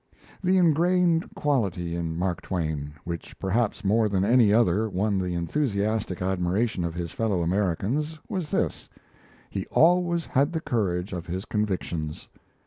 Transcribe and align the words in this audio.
The 0.43 0.57
ingrained 0.57 1.35
quality 1.35 1.95
in 1.95 2.17
Mark 2.17 2.41
Twain, 2.41 2.93
which 3.03 3.37
perhaps 3.37 3.85
more 3.85 4.09
than 4.09 4.23
any 4.25 4.51
other 4.51 4.89
won 4.89 5.19
the 5.19 5.35
enthusiastic 5.35 6.23
admiration 6.23 6.83
of 6.83 6.95
his 6.95 7.11
fellow 7.11 7.43
Americans, 7.43 8.17
was 8.27 8.49
this: 8.49 8.89
he 9.51 9.67
always 9.67 10.25
had 10.25 10.53
the 10.53 10.59
courage 10.59 11.13
of 11.13 11.27
his 11.27 11.45
convictions. 11.45 12.29